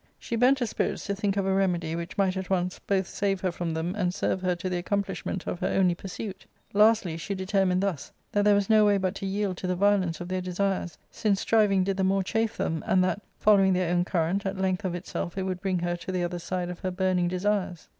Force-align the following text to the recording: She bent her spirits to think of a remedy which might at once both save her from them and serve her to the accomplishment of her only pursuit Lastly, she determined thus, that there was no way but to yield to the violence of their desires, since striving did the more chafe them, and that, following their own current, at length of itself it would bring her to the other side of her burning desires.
She 0.17 0.35
bent 0.35 0.57
her 0.57 0.65
spirits 0.65 1.05
to 1.05 1.15
think 1.15 1.37
of 1.37 1.45
a 1.45 1.53
remedy 1.53 1.95
which 1.95 2.17
might 2.17 2.35
at 2.35 2.49
once 2.49 2.79
both 2.79 3.05
save 3.05 3.41
her 3.41 3.51
from 3.51 3.75
them 3.75 3.93
and 3.93 4.11
serve 4.11 4.41
her 4.41 4.55
to 4.55 4.67
the 4.67 4.79
accomplishment 4.79 5.45
of 5.45 5.59
her 5.59 5.67
only 5.67 5.93
pursuit 5.93 6.47
Lastly, 6.73 7.17
she 7.17 7.35
determined 7.35 7.83
thus, 7.83 8.11
that 8.31 8.41
there 8.43 8.55
was 8.55 8.67
no 8.67 8.83
way 8.83 8.97
but 8.97 9.13
to 9.13 9.27
yield 9.27 9.57
to 9.57 9.67
the 9.67 9.75
violence 9.75 10.19
of 10.19 10.27
their 10.27 10.41
desires, 10.41 10.97
since 11.11 11.39
striving 11.41 11.83
did 11.83 11.97
the 11.97 12.03
more 12.03 12.23
chafe 12.23 12.57
them, 12.57 12.83
and 12.87 13.03
that, 13.03 13.21
following 13.37 13.73
their 13.73 13.91
own 13.93 14.03
current, 14.03 14.43
at 14.43 14.57
length 14.57 14.85
of 14.85 14.95
itself 14.95 15.37
it 15.37 15.43
would 15.43 15.61
bring 15.61 15.77
her 15.77 15.95
to 15.95 16.11
the 16.11 16.23
other 16.23 16.39
side 16.39 16.69
of 16.71 16.79
her 16.79 16.89
burning 16.89 17.27
desires. 17.27 17.87